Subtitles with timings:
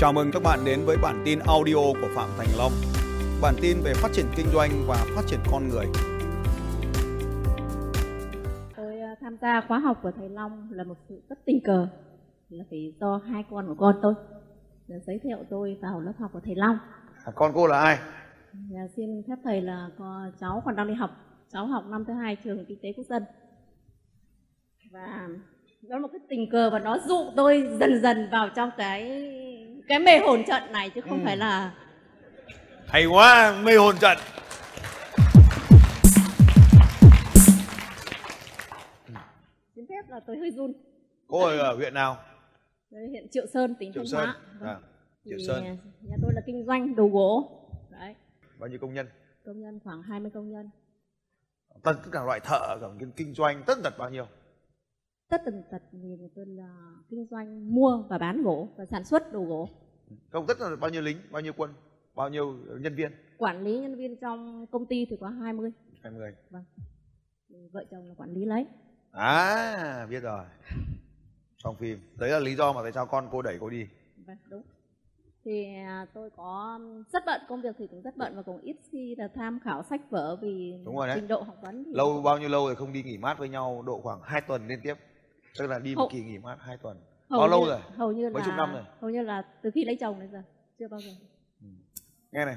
[0.00, 2.72] Chào mừng các bạn đến với bản tin audio của Phạm Thành Long.
[3.42, 5.86] Bản tin về phát triển kinh doanh và phát triển con người.
[8.76, 11.88] Tôi ờ, tham gia khóa học của thầy Long là một sự rất tình cờ
[12.48, 14.14] là vì do hai con của con tôi
[14.86, 16.78] là giới thiệu tôi vào lớp học của thầy Long.
[17.24, 17.98] À, con cô là ai?
[18.52, 21.10] Và xin phép thầy là có cháu còn đang đi học,
[21.52, 23.22] cháu học năm thứ hai trường kinh tế quốc dân.
[24.92, 25.28] Và
[25.82, 29.30] đó là một cái tình cờ và nó dụ tôi dần dần vào trong cái
[29.90, 31.24] cái mê hồn trận này chứ không Ừ.
[31.24, 31.72] phải là
[32.88, 34.18] Hay quá, mê hồn trận.
[39.76, 40.72] xin phép là tôi hơi run.
[41.26, 42.16] Cô ở huyện nào?
[42.90, 44.24] Đây, huyện Triệu Sơn, tỉnh Triệu Thanh.
[44.24, 44.36] Hóa.
[44.60, 44.68] Vâng.
[44.68, 44.78] À,
[45.24, 45.64] Triệu Thì, Sơn.
[45.64, 47.60] à, Nhà tôi là kinh doanh đồ gỗ.
[47.90, 48.14] Đấy,
[48.58, 49.06] Bao nhiêu công nhân?
[49.44, 50.70] công nhân khoảng 20 công nhân.
[51.82, 54.26] Tất tất cả loại thợ, cả kinh, kinh doanh, tất tật bao nhiêu?
[55.30, 55.98] Tất tần tật thì
[56.34, 59.68] tôi là kinh doanh mua và bán gỗ và sản xuất đồ gỗ.
[60.32, 61.70] Không, tất là bao nhiêu lính, bao nhiêu quân,
[62.14, 63.12] bao nhiêu nhân viên?
[63.38, 65.72] Quản lý nhân viên trong công ty thì có 20.
[66.02, 66.32] 20.
[66.50, 66.64] Vâng.
[67.72, 68.66] Vợ chồng là quản lý lấy.
[69.12, 70.44] À, biết rồi.
[71.56, 71.98] Trong phim.
[72.18, 73.86] Đấy là lý do mà tại sao con cô đẩy cô đi.
[74.26, 74.62] Vâng, đúng.
[75.44, 76.80] Thì à, tôi có
[77.12, 79.82] rất bận công việc thì cũng rất bận và cũng ít khi là tham khảo
[79.82, 81.16] sách vở vì Đúng rồi đấy.
[81.20, 83.48] trình độ học vấn thì Lâu bao nhiêu lâu rồi không đi nghỉ mát với
[83.48, 84.94] nhau độ khoảng 2 tuần liên tiếp.
[85.58, 87.00] Tức là đi một kỳ nghỉ mát 2 tuần.
[87.28, 87.80] Bao lâu như- rồi?
[87.96, 88.82] Hầu như Mấy là chục năm rồi?
[89.00, 90.42] hầu như là từ khi lấy chồng đến giờ
[90.78, 91.10] chưa bao giờ.
[92.32, 92.56] nghe này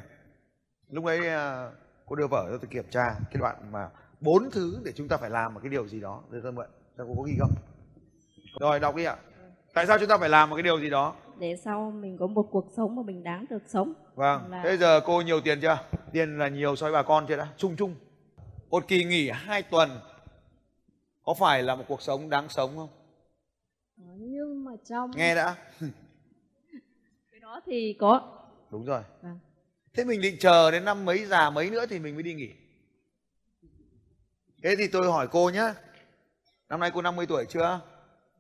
[0.90, 1.72] lúc ấy à,
[2.06, 3.90] cô đưa vở cho tôi kiểm tra cái đoạn mà
[4.22, 6.24] bốn thứ để chúng ta phải làm một cái điều gì đó.
[6.32, 6.68] Để tôi mượn.
[6.98, 7.52] Cho cô có ghi không?
[8.60, 9.16] Rồi đọc đi ạ.
[9.74, 11.16] Tại sao chúng ta phải làm một cái điều gì đó?
[11.40, 13.94] Để sau mình có một cuộc sống mà mình đáng được sống.
[14.16, 14.52] vâng.
[14.52, 15.78] Là- thế giờ cô nhiều tiền chưa?
[16.12, 17.48] Tiền là nhiều so với bà con chưa đã?
[17.58, 17.96] Chung chung.
[18.70, 19.90] Một kỳ nghỉ hai tuần
[21.24, 22.90] có phải là một cuộc sống đáng sống không
[23.98, 25.56] Ờ, Nhưng mà trong nghe đã
[27.32, 28.40] cái đó thì có
[28.72, 29.40] đúng rồi Vâng.
[29.94, 32.50] thế mình định chờ đến năm mấy già mấy nữa thì mình mới đi nghỉ
[34.64, 35.74] thế thì tôi hỏi cô nhá
[36.70, 37.80] năm nay cô 50 tuổi chưa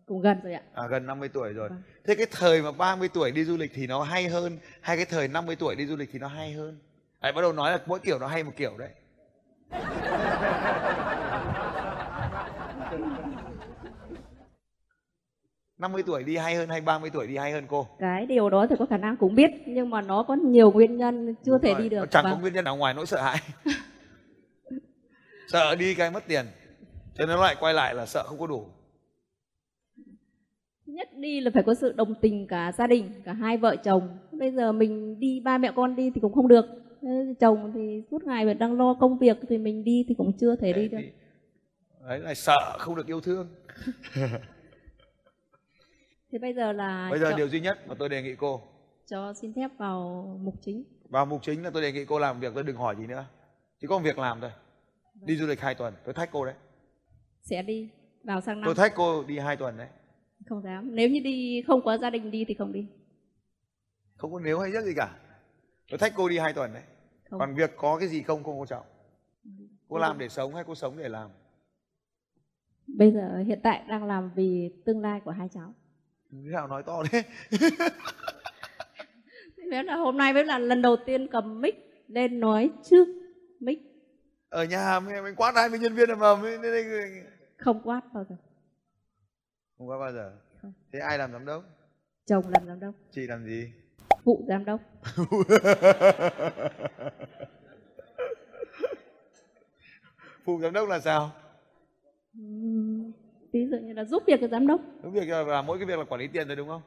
[0.06, 0.62] cũng gần rồi ạ.
[0.74, 1.70] À gần 50 tuổi rồi.
[1.70, 1.82] Vâng.
[2.06, 5.06] Thế cái thời mà 30 tuổi đi du lịch thì nó hay hơn hay cái
[5.06, 6.80] thời 50 tuổi đi du lịch thì nó hay hơn?
[7.22, 8.90] Đấy bắt đầu nói là mỗi kiểu nó hay một kiểu đấy.
[15.78, 17.88] năm mươi tuổi đi hay hơn hay 30 tuổi đi hay hơn cô?
[18.00, 20.98] Cái điều đó thì có khả năng cũng biết nhưng mà nó có nhiều nguyên
[20.98, 22.12] nhân chưa thể Rồi, đi nó được.
[22.12, 22.34] Chẳng Vâng.
[22.34, 23.38] có nguyên nhân nào ngoài nỗi sợ hãi.
[25.52, 26.46] sợ đi cái mất tiền.
[27.16, 28.66] Cho nên nó lại quay lại là sợ không có đủ.
[30.88, 33.76] Thứ nhất đi là phải có sự đồng tình cả gia đình, cả hai vợ
[33.76, 34.18] chồng.
[34.32, 36.66] Bây giờ mình đi ba mẹ con đi thì cũng không được.
[37.40, 40.56] Chồng thì suốt ngày vẫn đang lo công việc thì mình đi thì cũng chưa
[40.56, 40.98] thể đi Đấy, được.
[41.02, 41.12] thì-
[42.08, 43.48] Đấy là sợ không được yêu thương.
[46.34, 48.62] Thì bây giờ là Bây giờ cho, điều duy nhất mà tôi đề nghị cô
[49.06, 50.84] cho xin phép vào mục chính.
[51.10, 53.26] Vào mục chính là tôi đề nghị cô làm việc tôi đừng hỏi gì nữa.
[53.82, 54.52] Chỉ có việc làm thôi.
[55.14, 56.54] Đi du lịch 2 tuần, tôi thách cô đấy.
[57.42, 57.90] Sẽ đi
[58.24, 58.66] vào sang năm.
[58.66, 59.88] Tôi thách cô đi 2 tuần đấy.
[60.46, 60.96] Không dám.
[60.96, 62.88] Nếu như đi không có gia đình đi thì không đi.
[64.16, 65.20] Không có nếu hay nhất gì cả.
[65.90, 66.84] Tôi thách cô đi 2 tuần đấy.
[67.30, 67.40] Không.
[67.40, 68.86] Còn việc có cái gì không không quan trọng.
[69.88, 71.30] Cô làm để sống hay cô sống để làm?
[72.88, 75.74] Bây giờ hiện tại đang làm vì tương lai của hai cháu.
[76.34, 77.24] Thế nào nói to thế?
[79.72, 81.76] Thế là hôm nay mới là lần đầu tiên cầm mic
[82.08, 83.08] lên nói trước
[83.60, 83.80] mic
[84.50, 86.86] Ở nhà mình, mình quát 20 nhân viên mà mới đến đây
[87.58, 88.36] không quát bao giờ.
[89.78, 90.34] không có bao giờ.
[90.62, 90.74] Không.
[90.94, 91.64] Thế ai làm giám đốc?
[92.26, 93.72] Chồng làm giám đốc, Chị làm gì?
[94.24, 94.80] phụ giám đốc.
[100.46, 101.32] Phụ giám đốc là sao?
[103.54, 104.82] Ví dụ như là giúp việc cho giám đốc.
[105.04, 106.82] Đúng việc là, là mỗi cái việc là quản lý tiền thôi đúng không?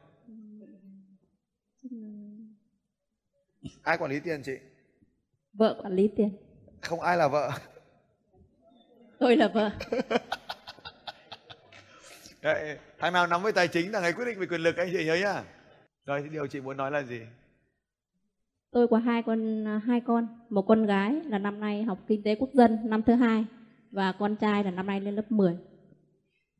[3.82, 4.53] Ai quản lý tiền chị?
[5.53, 6.31] Vợ quản lý tiền,
[6.81, 7.50] Không ai là vợ.
[9.19, 9.71] tôi là vợ.
[12.43, 14.88] Đấy, thằng nào nắm với tài chính là người quyết định về quyền lực anh
[14.93, 15.43] chị nhớ nhá.
[16.06, 17.20] Rồi thì điều chị muốn nói là gì?
[18.70, 22.35] Tôi có hai con hai con, một con gái là năm nay học kinh tế
[22.35, 23.44] quốc dân năm thứ hai
[23.91, 25.58] và con trai là năm nay lên lớp 10.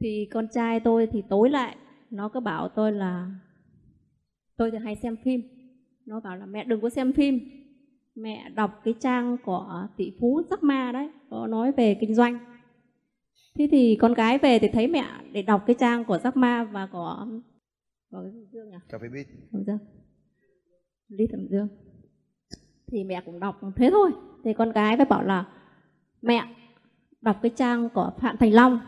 [0.01, 1.77] Thì con trai tôi thì tối lại
[2.11, 3.31] nó cứ bảo tôi là
[4.57, 5.43] tôi thì hay xem phim.
[6.07, 7.41] Nó bảo là mẹ đừng có xem phim.
[8.15, 12.39] Mẹ đọc cái trang của tỷ phú Jack Ma đấy, có nói về kinh doanh.
[13.55, 16.65] Thế thì con gái về thì thấy mẹ để đọc cái trang của Jack Ma
[16.65, 17.27] và của
[18.11, 18.81] của cái gì Dương à?
[18.89, 19.27] Cà phê bít.
[19.67, 19.79] Dương
[21.09, 21.69] Lý Thẩm Dương
[22.87, 24.13] thì mẹ cũng đọc thế thôi
[24.45, 25.45] thì con gái mới bảo là
[26.23, 26.55] mẹ
[27.21, 28.81] đọc cái trang của Phạm Thành Long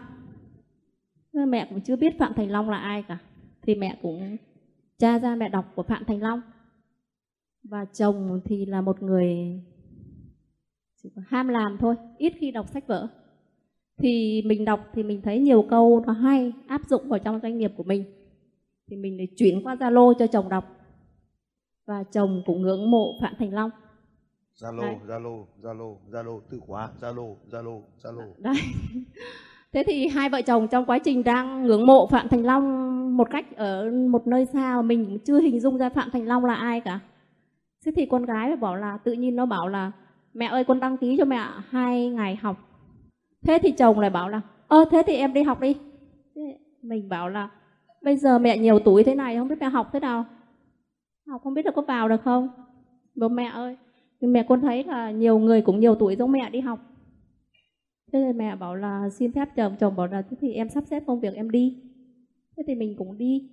[1.33, 3.19] mẹ cũng chưa biết Phạm Thành Long là ai cả.
[3.63, 4.37] Thì mẹ cũng
[4.99, 6.41] tra ra mẹ đọc của Phạm Thành Long.
[7.63, 9.61] Và chồng thì là một người
[11.03, 13.09] chỉ có ham làm thôi ít khi đọc sách vở.
[13.99, 17.59] Thì mình đọc thì mình thấy nhiều câu nó hay áp dụng vào trong doanh
[17.59, 18.05] nghiệp của mình.
[18.91, 20.65] Thì mình để chuyển qua zalo cho chồng đọc.
[21.87, 23.71] Và chồng cũng ngưỡng mộ phạm thành long.
[24.55, 28.35] Zalo zalo zalo zalo từ khóa zalo zalo zalo.
[28.39, 28.57] Đấy
[29.73, 33.31] thế thì hai vợ chồng trong quá trình đang ngưỡng mộ phạm thành long một
[33.31, 36.55] cách ở một nơi xa mà mình chưa hình dung ra phạm thành long là
[36.55, 37.01] ai cả.
[37.85, 39.93] Thế thì con gái bảo là, tự nhiên nó bảo là,
[40.35, 42.57] mẹ ơi, con đăng ký cho mẹ hai ngày học.
[43.47, 45.75] Thế thì chồng lại bảo là, ơ, thế thì em đi học đi.
[46.35, 47.51] Thế mình bảo là,
[48.03, 50.25] bây giờ mẹ nhiều tuổi thế này, không biết mẹ học thế nào.
[51.29, 52.49] Học không biết là có vào được không?
[53.15, 53.77] Bố mẹ ơi,
[54.21, 56.79] mẹ con thấy là nhiều người cũng nhiều tuổi giống mẹ đi học
[58.13, 60.85] thế thì mẹ bảo là, xin phép chồng chồng bảo là, thế thì em sắp
[60.87, 61.77] xếp công việc em đi.
[62.57, 63.51] Thế thì mình cũng đi.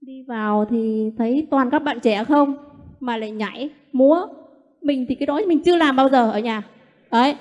[0.00, 2.56] Đi vào thì thấy toàn các bạn trẻ không,
[3.00, 4.26] mà lại nhảy, múa.
[4.82, 6.62] Mình thì cái đó mình chưa làm bao giờ ở nhà.
[7.10, 7.36] Đấy.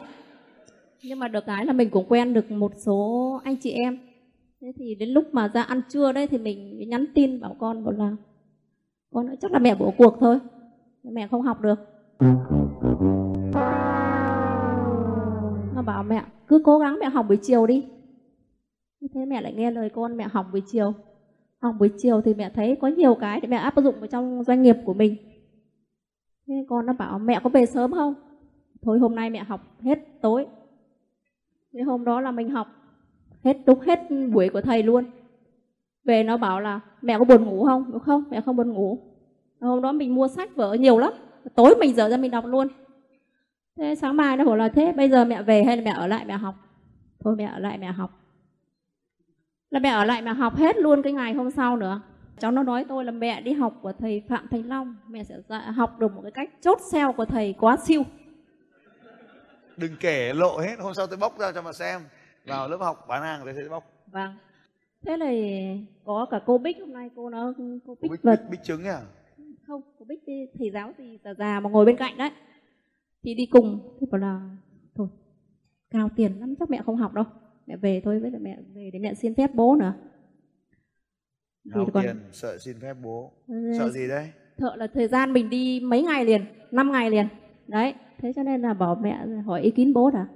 [1.03, 3.99] Nhưng mà được cái là mình cũng quen được một số anh chị em.
[4.61, 7.83] Thế thì đến lúc mà ra ăn trưa đấy thì mình nhắn tin bảo con,
[7.83, 8.15] bảo là,
[9.13, 10.39] con nói chắc là mẹ bỏ cuộc thôi.
[11.03, 11.75] Mẹ không học được.
[15.87, 17.85] Bảo mẹ, cứ cố gắng mẹ học buổi chiều đi.
[19.13, 20.93] Thế mẹ lại nghe lời con mẹ học buổi chiều.
[21.61, 24.43] Học buổi chiều thì mẹ thấy có nhiều cái để mẹ áp dụng vào trong
[24.43, 25.15] doanh nghiệp của mình.
[26.47, 28.13] Thế con nó bảo, mẹ có về sớm không?
[28.81, 30.45] Thôi hôm nay mẹ học hết tối.
[31.73, 32.67] Thế hôm đó là mình học
[33.43, 33.99] hết đúng hết
[34.33, 35.03] buổi của thầy luôn.
[36.03, 37.91] Về nó bảo là, mẹ có buồn ngủ không?
[37.91, 38.99] Đúng không, mẹ không buồn ngủ.
[39.61, 41.13] Hôm đó mình mua sách vở nhiều lắm.
[41.55, 42.67] Tối mình dở ra mình đọc luôn
[43.77, 46.07] thế sáng mai nó bảo là thế bây giờ mẹ về hay là mẹ ở
[46.07, 46.55] lại mẹ học?
[47.19, 48.11] Thôi mẹ ở lại mẹ học.
[49.69, 52.01] Là mẹ ở lại mẹ học hết luôn cái ngày hôm sau nữa.
[52.39, 54.95] Cháu nó nói tôi là mẹ đi học của thầy phạm thành long.
[55.07, 55.35] Mẹ sẽ
[55.75, 58.03] học được một cái cách chốt sale của thầy quá siêu.
[59.77, 62.01] Đừng kể lộ hết hôm sau tôi bóc ra cho mà xem.
[62.45, 63.83] Vào lớp học bán hàng tôi sẽ bóc.
[64.11, 64.33] Vâng.
[65.05, 65.31] Thế là
[66.05, 67.53] có cả cô bích hôm nay cô nó
[67.87, 69.01] cô bích, bích, vật bích, bích trứng à?
[69.67, 70.23] Không cô bích
[70.59, 72.31] thầy giáo thì già già mà ngồi bên cạnh đấy
[73.27, 73.79] thì đi cùng.
[73.99, 74.41] Thì bảo là
[74.95, 75.07] thôi
[75.89, 77.25] cao tiền lắm chắc mẹ không học đâu.
[77.67, 79.93] Mẹ về thôi với lại mẹ về để mẹ xin phép bố nữa.
[81.71, 83.31] Hào Thì còn- tiền sợ xin phép bố.
[83.77, 84.29] Sợ gì đấy?
[84.57, 87.27] thợ là thời gian mình đi mấy ngày liền 5 ngày liền.
[87.67, 90.27] Đấy thế cho nên là bảo mẹ hỏi ý kiến bố đã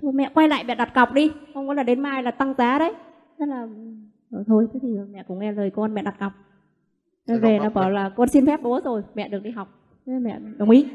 [0.00, 2.54] thôi mẹ quay lại mẹ đặt cọc đi không có là đến mai là tăng
[2.58, 2.92] giá đấy.
[3.38, 3.68] Thế là
[4.30, 4.66] rồi thôi.
[4.72, 6.32] Thế thì mẹ cũng nghe lời con mẹ đặt cọc.
[7.26, 10.18] Thế về cọc bảo là con xin phép bố rồi mẹ được đi học thế
[10.18, 10.86] mẹ đồng ý.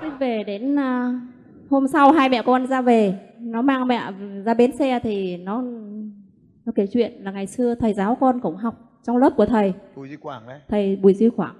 [0.00, 1.20] Thế về đến à,
[1.70, 4.12] hôm sau hai mẹ con ra về nó mang mẹ
[4.44, 5.62] ra bến xe thì nó
[6.64, 9.74] nó kể chuyện là ngày xưa thầy giáo con cũng học trong lớp của thầy.
[9.96, 10.60] Bùi Duy Quảng đấy.
[10.68, 11.54] Thầy Bùi Duy Quảng.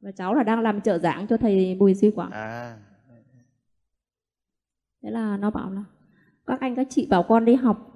[0.00, 2.30] Và cháu là đang làm trợ giảng cho thầy Bùi Duy Quảng.
[2.30, 2.76] À.
[5.02, 5.84] Thế là nó bảo là
[6.46, 7.92] các anh các chị bảo con đi học.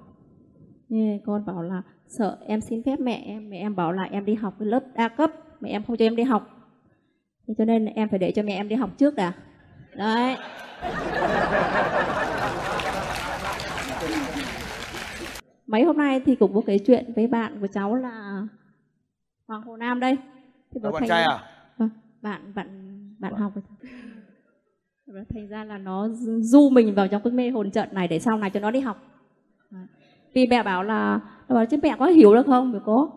[0.89, 4.25] Thế con bảo là sợ em xin phép mẹ em mẹ em bảo là em
[4.25, 6.60] đi học lớp đa cấp mẹ em không cho em đi học
[7.51, 9.33] thế cho nên em phải để cho mẹ em đi học trước đã.
[9.95, 10.37] Đấy.
[15.67, 18.41] Mấy hôm nay thì cũng có cái chuyện với bạn của cháu là
[19.47, 20.17] Hoàng Hồ Nam đây.
[20.73, 21.39] Thì bạn thành trai ra- à?
[21.77, 21.89] Vâng,
[22.21, 22.67] bạn bạn
[23.19, 23.89] bạn học cháu.
[25.07, 26.07] Và thành ra là nó
[26.41, 28.79] du mình vào trong cái mê hồn trận này để sau này cho nó đi
[28.79, 28.97] học.
[30.33, 32.71] Vì mẹ bảo là nó bảo chứ mẹ có hiểu được không?
[32.71, 33.09] Mẹ có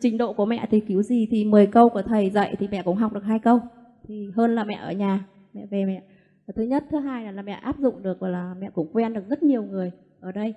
[0.00, 2.82] trình độ của mẹ thì kiểu gì thì 10 câu của thầy dạy thì mẹ
[2.82, 3.60] cũng học được hai câu.
[4.08, 6.02] Thì hơn là mẹ ở nhà mẹ về mẹ.
[6.46, 8.90] Và thứ nhất thứ hai là, là mẹ áp dụng được và là mẹ cũng
[8.92, 10.54] quen được rất nhiều người ở đây.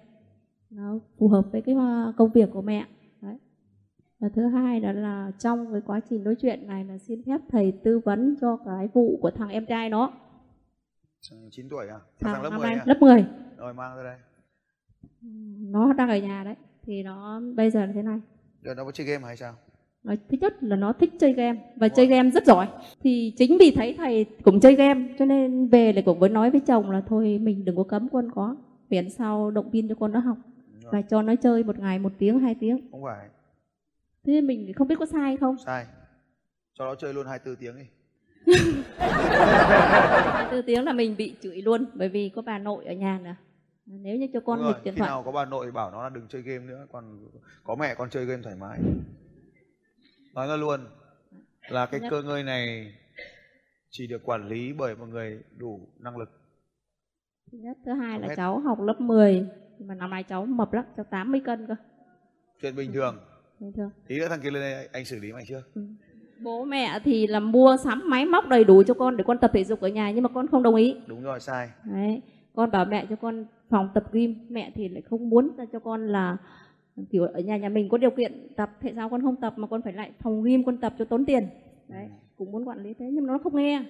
[0.70, 2.86] Nó phù hợp với cái uh, công việc của mẹ.
[3.22, 3.38] Đấy.
[4.20, 7.42] và thứ hai đó là trong cái quá trình nói chuyện này là xin phép
[7.52, 10.14] thầy tư vấn cho cái vụ của thằng em trai nó.
[11.32, 12.00] Thằng 9 tuổi à?
[12.20, 12.84] Thằng thằng lớp năm 10 nay à?
[12.86, 13.26] lớp 10
[13.58, 14.18] rồi mang ra đây.
[15.60, 16.56] Nó đang ở nhà đấy.
[16.82, 18.20] Thì nó bây giờ là thế này
[18.66, 19.56] rồi nó có chơi game hay sao?
[20.04, 22.68] Nó thứ nhất là nó thích chơi game và chơi game rất giỏi.
[23.04, 26.52] Thì chính vì thấy thầy cũng chơi game cho nên về lại cũng mới nói
[26.52, 28.56] với chồng là thôi mình đừng có cấm con có
[28.90, 30.38] miễn sau động viên cho con nó học
[30.82, 30.92] rồi.
[30.92, 32.92] và cho nó chơi một ngày một tiếng hai tiếng.
[32.92, 33.28] Không phải.
[34.26, 35.58] Thế nên mình không biết có sai không.
[35.66, 35.86] Sai.
[36.74, 37.86] Cho nó chơi luôn 24 tiếng đi.
[38.98, 43.20] hai tư tiếng là mình bị chửi luôn bởi vì có bà nội ở nhà
[43.24, 43.34] nè
[43.86, 46.10] nếu như cho con nghịch điện khi thoại nào có bà nội bảo nó là
[46.10, 47.20] đừng chơi game nữa còn
[47.64, 48.80] có mẹ con chơi game thoải mái.
[50.34, 50.80] Nói ra luôn
[51.70, 52.94] là cái cơ ngơi này
[53.90, 56.30] chỉ được quản lý bởi một người đủ năng lực.
[57.52, 57.78] Thứ nhất.
[57.86, 58.36] Thứ hai Không là hết.
[58.38, 59.46] cháu học lớp 10
[59.80, 61.76] nhưng mà năm nay cháu mập lắm cháu 80 cân cơ.
[62.62, 63.18] Chuyện bình thường.
[63.60, 63.90] Bình thường.
[64.08, 65.82] Tí nữa thằng kia lên đây anh xử lý mày chưa Ừ.
[66.44, 69.52] bố mẹ thì là mua sắm máy móc đầy đủ cho con để con tập
[69.54, 70.96] thể dục ở nhà nhưng mà con không đồng ý.
[71.08, 71.70] Đúng rồi sai.
[71.84, 72.22] Đấy
[72.56, 76.08] con bảo mẹ cho con phòng tập gym mẹ thì lại không muốn cho con
[76.08, 76.38] là
[77.10, 79.68] kiểu ở nhà nhà mình có điều kiện tập tại sao con không tập mà
[79.68, 81.48] con phải lại phòng gym con tập cho tốn tiền?
[81.88, 83.84] Đấy cũng muốn quản lý thế nhưng mà nó không nghe.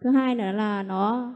[0.00, 1.32] Thứ hai nữa là nó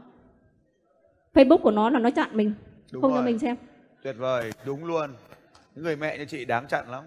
[1.33, 2.53] facebook của nó là nó chặn mình
[2.91, 3.21] đúng không rồi.
[3.21, 3.57] cho mình xem.
[4.03, 5.09] Tuyệt vời đúng luôn.
[5.75, 7.03] Những người mẹ như chị đáng chặn lắm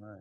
[0.00, 0.18] Rồi.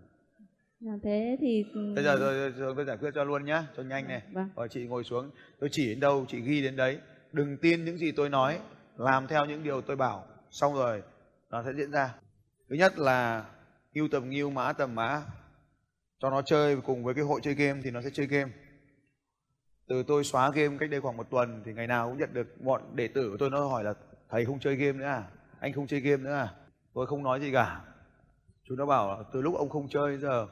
[0.86, 1.65] Là thế thì
[1.96, 4.22] bây giờ rồi, rồi tôi giải quyết cho luôn nhá cho nhanh này.
[4.32, 4.50] Vâng.
[4.56, 5.32] rồi chị ngồi xuống.
[5.60, 7.00] Tôi chỉ đến đâu chị ghi đến đấy.
[7.32, 8.60] Đừng tin những gì tôi nói
[8.98, 10.25] làm theo những điều tôi bảo.
[10.51, 11.04] Xong rồi
[11.50, 12.15] nó sẽ diễn ra.
[12.70, 13.46] Thứ nhất là
[13.94, 15.22] ngưu tầm ngưu mã tầm mã
[16.20, 18.51] cho nó chơi cùng với cái hội chơi game thì nó sẽ chơi game.
[19.88, 22.62] Từ tôi xóa game cách đây khoảng một tuần thì ngày nào cũng nhận được
[22.62, 23.94] bọn đệ tử của tôi nó hỏi là
[24.30, 25.24] thầy không chơi game nữa à?
[25.60, 26.54] Anh không chơi game nữa à?
[26.94, 27.82] Tôi không nói gì cả.
[28.63, 30.48] Chúng nó bảo là từ lúc ông không chơi giờ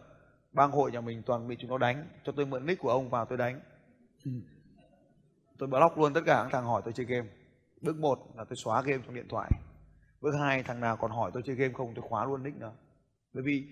[0.53, 2.07] bang hội nhà mình toàn bị chúng nó đánh.
[2.23, 3.61] Cho tôi mượn nick của ông vào tôi đánh.
[5.57, 7.27] Tôi block luôn tất cả các thằng hỏi tôi chơi game.
[7.81, 9.51] Bước một là tôi xóa game trong điện thoại.
[10.21, 12.71] Bước hai, thằng nào còn hỏi tôi chơi game không, tôi khóa luôn nick nó.
[13.33, 13.67] Bởi vì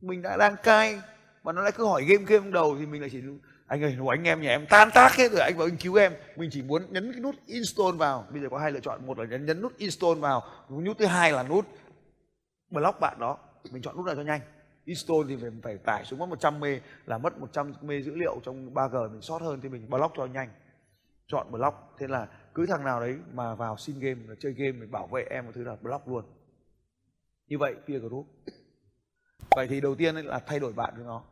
[0.00, 1.00] mình đã đang cai,
[1.44, 3.22] mà nó lại cứ hỏi game game đầu thì mình lại chỉ
[3.66, 6.12] anh ơi, anh em nhà em tan tác hết rồi, anh vào anh cứu em.
[6.36, 8.26] Mình chỉ muốn nhấn cái nút install vào.
[8.30, 11.06] Bây giờ có hai lựa chọn, một là nhấn nhấn nút install vào, nút thứ
[11.06, 11.66] hai là nút
[12.70, 13.38] block bạn đó.
[13.70, 14.40] Mình chọn nút nào cho nhanh
[14.90, 18.40] install thì mình phải tải xuống mất 100 mê, là mất 100 mê dữ liệu
[18.42, 20.50] trong 3G mình sót hơn, thì mình block cho nhanh.
[21.26, 24.72] Chọn block, thế là cứ thằng nào đấy mà vào xin game là chơi game
[24.72, 26.24] mình bảo vệ em một thứ là block luôn.
[27.46, 28.26] Như vậy, peer group.
[29.56, 31.22] Vậy thì đầu tiên là thay đổi bạn của nó.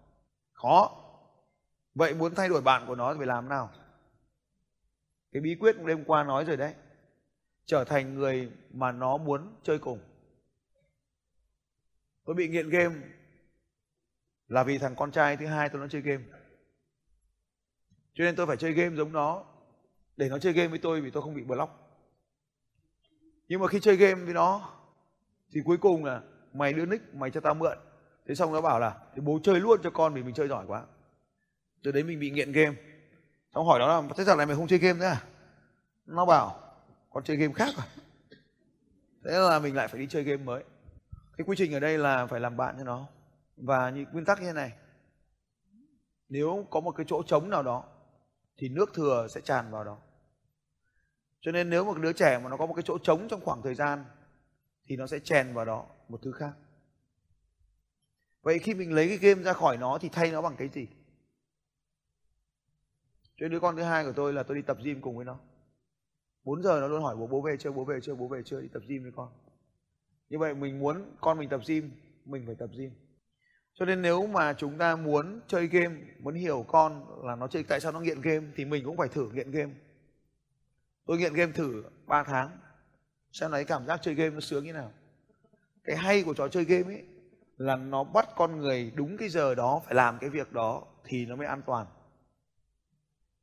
[0.53, 1.05] Khó.
[1.95, 3.71] Vậy muốn thay đổi bạn của nó thì phải làm nào?
[5.33, 6.75] Cái bí quyết đêm qua nói rồi đấy.
[7.67, 9.99] Trở thành người mà nó muốn chơi cùng.
[12.25, 12.95] Tôi bị nghiện game
[14.49, 16.25] là vì thằng con trai thứ hai tôi nó chơi game.
[18.15, 19.45] Cho nên tôi phải chơi game giống nó.
[20.17, 21.73] Để nó chơi game với tôi vì tôi không bị block.
[23.49, 24.71] Nhưng mà khi chơi game với nó,
[25.53, 27.79] thì cuối cùng là mày đưa nick, mày cho tao mượn.
[28.27, 30.65] Thế xong nó bảo là thì bố chơi luôn cho con vì mình chơi giỏi
[30.67, 30.85] quá.
[31.83, 32.77] Từ đấy mình bị nghiện game.
[33.55, 35.23] Xong hỏi nó là, thế giờ này mày không chơi game nữa à?
[36.07, 36.75] Nó bảo,
[37.11, 37.87] con chơi game khác rồi.
[39.25, 40.65] thế là mình lại phải đi chơi game mới.
[41.37, 43.07] Cái quy trình ở đây là phải làm bạn cho nó
[43.63, 44.73] và như nguyên tắc như thế này,
[46.29, 47.85] nếu có một cái chỗ trống nào đó,
[48.57, 49.99] thì nước thừa sẽ tràn vào đó.
[51.41, 53.63] Cho nên nếu một đứa trẻ mà nó có một cái chỗ trống trong khoảng
[53.63, 54.05] thời gian,
[54.85, 56.53] thì nó sẽ chèn vào đó một thứ khác.
[58.43, 60.87] Vậy khi mình lấy cái game ra khỏi nó thì thay nó bằng cái gì?
[63.23, 65.25] Cho nên đứa con thứ hai của tôi là tôi đi tập gym cùng với
[65.25, 65.39] nó.
[66.45, 67.73] 4 giờ nó luôn hỏi bố bố về chưa?
[67.73, 68.15] Bố về chưa?
[68.15, 68.61] Bố về chưa?
[68.61, 69.33] Đi tập gym với con.
[70.29, 71.91] Như vậy mình muốn con mình tập gym,
[72.25, 72.91] mình phải tập gym
[73.79, 77.63] cho nên nếu mà chúng ta muốn chơi game muốn hiểu con là nó chơi
[77.63, 79.73] tại sao nó nghiện game thì mình cũng phải thử nghiện game.
[81.07, 82.59] Tôi nghiện game thử 3 tháng
[83.33, 84.93] xem lấy cảm giác chơi game nó sướng như nào.
[85.85, 87.05] Cái hay của trò chơi game ấy
[87.57, 91.27] là nó bắt con người đúng cái giờ đó phải làm cái việc đó thì
[91.27, 91.87] nó mới an toàn.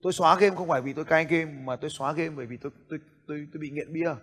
[0.02, 2.58] Tôi xóa game không phải vì tôi cai game mà tôi xóa game bởi vì
[2.58, 4.16] tôi tôi tôi, tôi bị nghiện bia.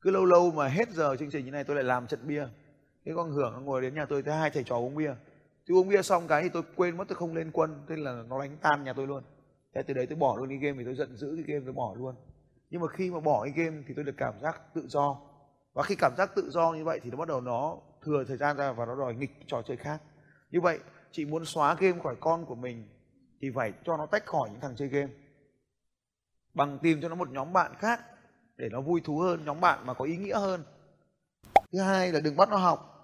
[0.00, 2.46] Cứ lâu lâu mà hết giờ chương trình như này tôi lại làm trận bia
[3.06, 5.14] thế con hưởng nó ngồi đến nhà tôi thấy hai thầy trò uống bia.
[5.66, 8.22] Tôi uống bia xong cái thì tôi quên mất tôi không lên quân, thế là
[8.28, 9.22] nó đánh tan nhà tôi luôn.
[9.74, 11.74] Thế từ đấy tôi bỏ luôn cái game thì tôi giận dữ cái game tôi
[11.74, 12.14] bỏ luôn.
[12.70, 15.16] Nhưng mà khi mà bỏ cái game thì tôi được cảm giác tự do.
[15.72, 18.36] Và khi cảm giác tự do như vậy thì nó bắt đầu nó thừa thời
[18.36, 20.02] gian ra và nó đòi nghịch trò chơi khác.
[20.50, 20.78] Như vậy,
[21.10, 22.88] chị muốn xóa game khỏi con của mình
[23.40, 25.12] thì phải cho nó tách khỏi những thằng chơi game.
[26.54, 28.00] Bằng tìm cho nó một nhóm bạn khác
[28.56, 30.64] để nó vui thú hơn, nhóm bạn mà có ý nghĩa hơn.
[31.72, 32.95] Thứ hai là đừng bắt nó học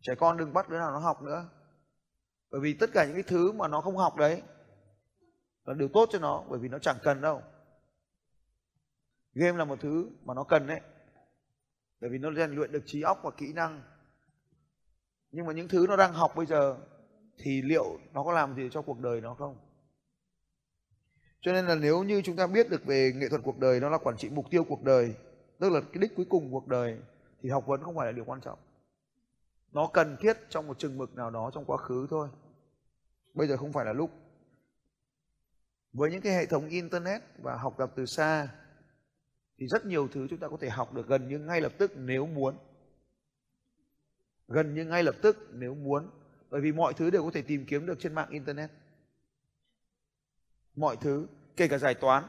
[0.00, 1.48] trẻ con đừng bắt đứa nào nó học nữa.
[2.50, 4.42] Bởi vì tất cả những cái thứ mà nó không học đấy
[5.64, 7.42] là điều tốt cho nó, bởi vì nó chẳng cần đâu.
[9.34, 10.80] Game là một thứ mà nó cần đấy.
[12.00, 13.82] Bởi vì nó rèn luyện được trí óc và kỹ năng.
[15.30, 16.76] Nhưng mà những thứ nó đang học bây giờ
[17.38, 19.56] thì liệu nó có làm gì cho cuộc đời nó không?
[21.40, 23.88] Cho nên là nếu như chúng ta biết được về nghệ thuật cuộc đời, nó
[23.88, 25.14] là quản trị mục tiêu cuộc đời,
[25.58, 26.98] tức là cái đích cuối cùng cuộc đời,
[27.42, 28.58] thì học vấn không phải là điều quan trọng
[29.72, 32.28] nó cần thiết trong một chừng mực nào đó trong quá khứ thôi.
[33.34, 34.10] Bây giờ không phải là lúc.
[35.92, 38.48] Với những cái hệ thống internet và học tập từ xa,
[39.58, 41.92] thì rất nhiều thứ chúng ta có thể học được gần như ngay lập tức
[41.96, 42.58] nếu muốn.
[44.48, 46.10] Gần như ngay lập tức nếu muốn.
[46.50, 48.70] Bởi vì mọi thứ đều có thể tìm kiếm được trên mạng internet.
[50.76, 52.24] Mọi thứ, kể cả giải toán.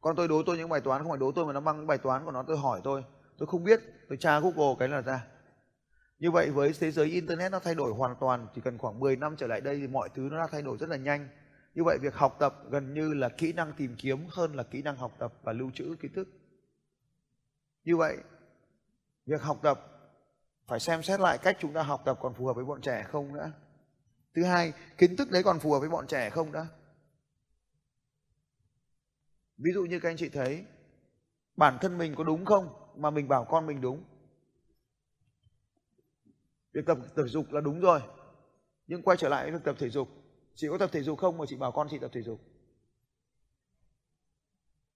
[0.00, 1.86] Con tôi đố tôi những bài toán, không phải đố tôi mà nó mang những
[1.86, 3.04] bài toán của nó, tôi hỏi tôi.
[3.38, 3.80] Tôi không biết.
[4.08, 5.26] Tôi tra google cái là ra
[6.18, 9.16] như vậy với thế giới internet nó thay đổi hoàn toàn, chỉ cần khoảng 10
[9.16, 11.28] năm trở lại đây thì mọi thứ nó đã thay đổi rất là nhanh.
[11.74, 14.82] Như vậy việc học tập gần như là kỹ năng tìm kiếm hơn là kỹ
[14.82, 16.28] năng học tập và lưu trữ kiến thức.
[17.84, 18.16] Như vậy,
[19.26, 19.80] việc học tập
[20.66, 23.04] phải xem xét lại cách chúng ta học tập còn phù hợp với bọn trẻ
[23.08, 23.52] không nữa
[24.34, 26.66] thứ hai, kiến thức đấy còn phù hợp với bọn trẻ không đã?
[29.58, 30.64] Ví dụ như các anh chị thấy,
[31.56, 32.68] bản thân mình có đúng không?
[32.96, 34.04] Mà mình bảo con mình đúng
[36.74, 38.00] việc tập thể dục là đúng rồi.
[38.86, 40.08] Nhưng quay trở lại việc tập thể dục.
[40.54, 42.40] Chị có tập thể dục không mà chị bảo con chị tập thể dục?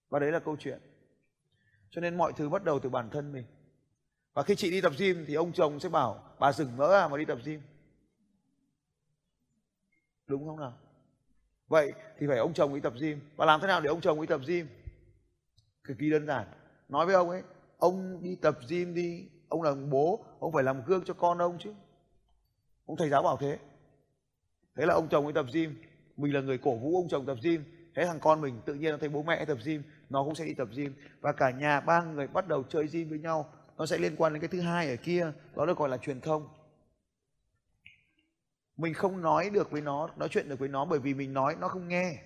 [0.09, 0.79] Và đấy là câu chuyện.
[1.89, 3.45] Cho nên mọi thứ bắt đầu từ bản thân mình.
[4.33, 7.07] Và khi chị đi tập gym thì ông chồng sẽ bảo, bà dừng mỡ à
[7.07, 7.61] mà đi tập gym.
[10.27, 10.77] Đúng không nào?
[11.67, 13.19] Vậy thì phải ông chồng đi tập gym.
[13.35, 14.67] Và làm thế nào để ông chồng đi tập gym?
[15.83, 16.47] Cực kỳ đơn giản.
[16.89, 17.43] Nói với ông ấy,
[17.77, 21.57] ông đi tập gym đi ông là bố, ông phải làm gương cho con ông
[21.59, 21.73] chứ.
[22.85, 23.59] Ông thầy giáo bảo thế.
[24.75, 25.75] Thế là ông chồng đi tập gym.
[26.17, 27.63] Mình là người cổ vũ ông chồng tập gym.
[27.95, 30.45] Thế thằng con mình tự nhiên nó thấy bố mẹ tập gym, nó cũng sẽ
[30.45, 30.93] đi tập gym.
[31.21, 33.53] Và cả nhà ba người bắt đầu chơi gym với nhau.
[33.77, 36.21] Nó sẽ liên quan đến cái thứ hai ở kia, đó được gọi là truyền
[36.21, 36.47] thông.
[38.77, 41.55] Mình không nói được với nó, nói chuyện được với nó bởi vì mình nói,
[41.59, 42.21] nó không nghe.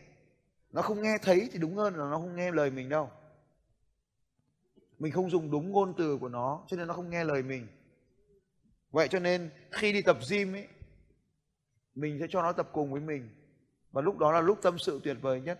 [0.71, 3.09] Nó không nghe thấy thì đúng hơn là nó không nghe lời mình đâu
[5.03, 7.67] mình không dùng đúng ngôn từ của nó cho nên nó không nghe lời mình.
[8.91, 10.67] Vậy cho nên khi đi tập gym ấy
[11.95, 13.29] mình sẽ cho nó tập cùng với mình.
[13.91, 15.59] Và lúc đó là lúc tâm sự tuyệt vời nhất.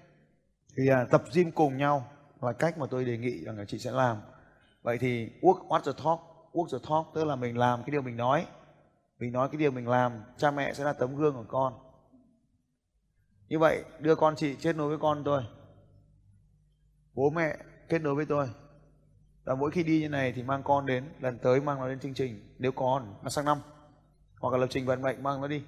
[0.77, 3.79] Thì à, tập gym cùng nhau là cách mà tôi đề nghị rằng là chị
[3.79, 4.17] sẽ làm.
[4.81, 6.19] Vậy thì work what the talk
[6.53, 8.45] work the talk tức là mình làm cái điều mình nói.
[9.19, 11.73] Mình nói cái điều mình làm cha mẹ sẽ là tấm gương của con.
[13.47, 15.43] Như vậy đưa con chị kết nối với con tôi.
[17.13, 17.57] Bố mẹ
[17.89, 18.49] kết nối với tôi
[19.43, 21.99] và mỗi khi đi như này thì mang con đến, lần tới mang nó đến
[21.99, 23.57] chương trình, nếu còn, là sang năm.
[24.39, 25.63] Hoặc là lập trình vận mệnh, mang nó đi.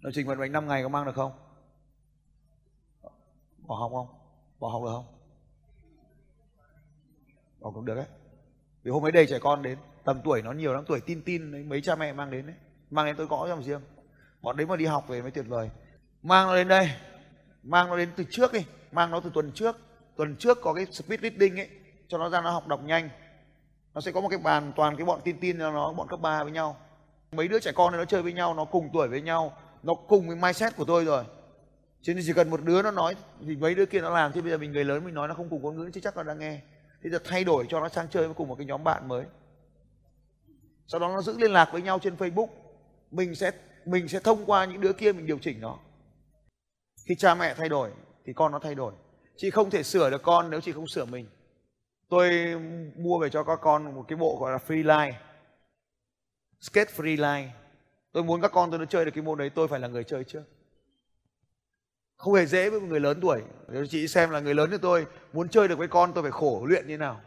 [0.00, 1.32] Lập trình vận mệnh 5 ngày có mang được không?
[3.58, 4.08] Bỏ học không?
[4.58, 5.06] Bỏ học được không?
[7.60, 8.06] Bỏ cũng được đấy.
[8.82, 11.68] Vì hôm ấy đầy trẻ con đến, tầm tuổi nó nhiều lắm, tuổi tin tin
[11.68, 12.56] mấy cha mẹ mang đến đấy
[12.90, 13.80] mang đến tôi gõ trong riêng
[14.42, 15.70] bọn đấy mà đi học về mới tuyệt vời.
[16.22, 16.90] Mang nó đến đây.
[17.62, 18.66] Mang nó đến từ trước đi.
[18.92, 19.76] Mang nó từ tuần trước
[20.18, 21.68] tuần trước có cái speed reading ấy,
[22.08, 23.08] cho nó ra nó học đọc nhanh.
[23.94, 26.20] Nó sẽ có một cái bàn toàn cái bọn tin tin cho nó, bọn cấp
[26.20, 26.76] 3 với nhau.
[27.32, 29.94] Mấy đứa trẻ con này nó chơi với nhau, nó cùng tuổi với nhau, nó
[29.94, 31.24] cùng với mindset của tôi rồi.
[32.02, 34.42] Cho nên chỉ cần một đứa nó nói, thì mấy đứa kia nó làm, chứ
[34.42, 36.22] bây giờ mình người lớn mình nói nó không cùng ngôn ngữ, chứ chắc nó
[36.22, 36.60] đang nghe.
[37.02, 39.24] Thế giờ thay đổi cho nó sang chơi với cùng một cái nhóm bạn mới.
[40.86, 42.48] Sau đó nó giữ liên lạc với nhau trên facebook.
[43.10, 43.50] Mình sẽ
[43.84, 45.78] mình sẽ thông qua những đứa kia mình điều chỉnh nó.
[47.08, 47.90] Khi cha mẹ thay đổi,
[48.26, 48.92] thì con nó thay đổi
[49.38, 51.26] chị không thể sửa được con nếu chị không sửa mình.
[52.08, 52.54] Tôi
[52.96, 55.18] mua về cho các con một cái bộ gọi là free line
[56.60, 57.50] skate free line.
[58.12, 60.04] Tôi muốn các con tôi nó chơi được cái môn đấy tôi phải là người
[60.04, 60.42] chơi trước.
[62.16, 63.42] Không hề dễ với một người lớn tuổi.
[63.68, 66.32] Nếu chị xem là người lớn như tôi muốn chơi được với con tôi phải
[66.32, 67.20] khổ luyện như nào?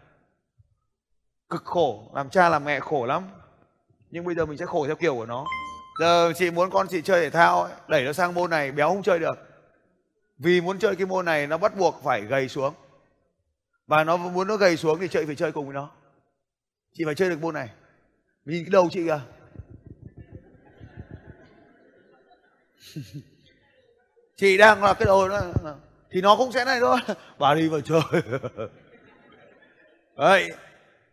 [1.50, 3.24] Cực khổ làm cha làm mẹ khổ lắm.
[4.10, 5.46] Nhưng bây giờ mình sẽ khổ theo kiểu của nó.
[6.00, 8.90] Giờ chị muốn con chị chơi thể thao ấy, đẩy nó sang môn này béo
[8.90, 9.51] không chơi được
[10.44, 12.74] vì muốn chơi cái môn này, nó bắt buộc phải gầy xuống.
[13.88, 15.92] Và nó, muốn nó gầy xuống thì chị phải chơi cùng với nó.
[16.94, 17.70] Chị phải chơi được môn này.
[18.46, 19.20] Nhìn cái đầu chị kìa.
[24.36, 25.42] Chị đang là cái đầu nó
[26.12, 27.00] thì nó cũng sẽ này thôi.
[27.40, 28.02] Bà đi vào chơi.
[30.18, 30.50] Đấy.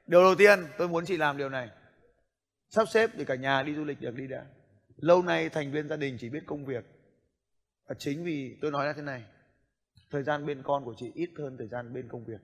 [0.07, 1.69] Điều đầu tiên, tôi muốn chị làm điều này.
[2.69, 4.45] Sắp xếp để cả nhà đi du lịch được, đi đã.
[4.97, 6.98] Lâu nay thành viên gia đình chỉ biết công việc
[7.89, 9.25] và chính vì tôi nói là thế này,
[10.11, 12.41] thời gian bên con của chị ít hơn thời gian bên công việc.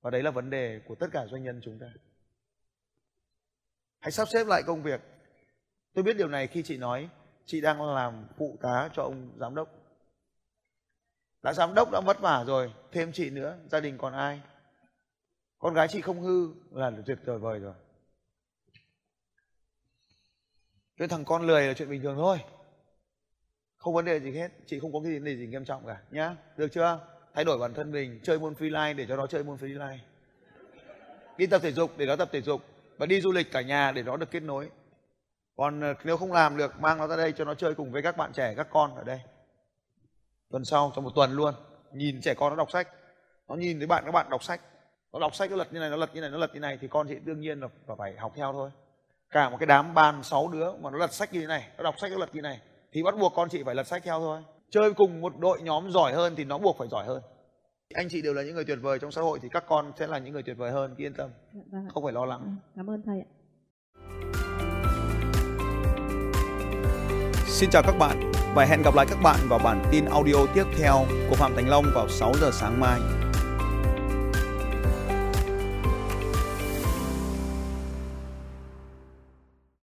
[0.00, 1.86] Và đấy là vấn đề của tất cả doanh nhân chúng ta.
[3.98, 5.00] Hãy sắp xếp lại công việc.
[5.94, 7.08] Tôi biết điều này khi chị nói
[7.46, 9.68] chị đang làm phụ tá cho ông giám đốc.
[11.42, 14.40] Đã giám đốc đã vất vả rồi, thêm chị nữa, gia đình còn ai?
[15.58, 17.74] Con gái chị không hư là tuyệt vời rồi.
[20.96, 22.38] Cái thằng con lười là chuyện bình thường thôi
[23.84, 24.48] không vấn đề gì hết.
[24.66, 26.36] Chị không có cái gì gì nghiêm trọng cả, nhá.
[26.56, 27.00] Được chưa?
[27.34, 29.98] Thay đổi bản thân mình, chơi môn freeline để cho nó chơi môn freeline
[31.36, 32.62] đi tập thể dục để nó tập thể dục
[32.98, 34.70] và đi du lịch cả nhà để nó được kết nối.
[35.56, 38.02] Còn ờ, nếu không làm được, mang nó ra đây cho nó chơi cùng với
[38.02, 39.20] các bạn trẻ, các con ở đây.
[40.50, 41.54] Tuần sau, trong một tuần luôn,
[41.92, 42.88] nhìn trẻ con nó đọc sách.
[43.48, 44.60] Nó nhìn thấy bạn, các bạn đọc sách.
[45.12, 46.78] Nó đọc sách, nó lật như này, nó lật như này, nó lật như này
[46.80, 47.68] thì con chị đương nhiên là
[47.98, 48.70] phải học theo thôi.
[49.30, 51.82] Cả một cái đám ban sáu đứa mà nó lật sách như thế này, nó
[51.82, 52.60] đọc sách, nó lật như này
[52.94, 54.42] thì bắt buộc con chị phải lật sách theo thôi.
[54.70, 57.22] Chơi cùng một đội nhóm giỏi hơn thì nó buộc phải giỏi hơn.
[57.94, 60.06] Anh chị đều là những người tuyệt vời trong xã hội thì các con sẽ
[60.06, 61.30] là những người tuyệt vời hơn cứ yên tâm.
[61.52, 62.40] Dạ, vâng không phải lo lắng.
[62.44, 63.28] Ừ, cảm ơn thầy ạ.
[67.46, 70.64] Xin chào các bạn và hẹn gặp lại các bạn vào bản tin audio tiếp
[70.78, 73.00] theo của Phạm Thành Long vào 6 giờ sáng mai.